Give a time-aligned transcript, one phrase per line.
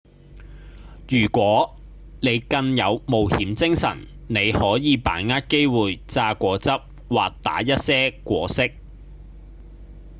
[1.07, 1.75] 如果
[2.21, 6.71] 你更有冒險精神你可以把握機會榨果汁
[7.07, 8.71] 或打一些果昔：